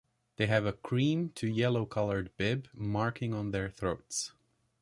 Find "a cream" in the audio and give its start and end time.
0.65-1.29